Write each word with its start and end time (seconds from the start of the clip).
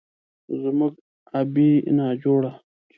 زموږ 0.61 0.93
ابۍ 1.39 1.71
ناجوړه 1.97 2.51